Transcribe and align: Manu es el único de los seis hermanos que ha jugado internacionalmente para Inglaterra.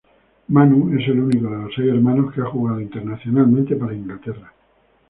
Manu 0.49 0.97
es 0.99 1.07
el 1.09 1.19
único 1.19 1.47
de 1.51 1.57
los 1.61 1.75
seis 1.75 1.89
hermanos 1.91 2.33
que 2.33 2.41
ha 2.41 2.45
jugado 2.45 2.81
internacionalmente 2.81 3.75
para 3.75 3.93
Inglaterra. 3.93 4.51